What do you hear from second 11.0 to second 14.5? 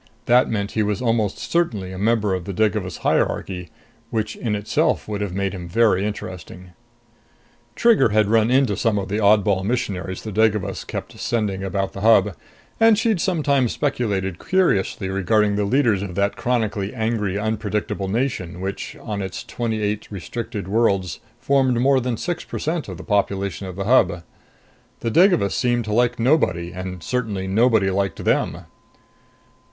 sending about the Hub; and she'd sometimes speculated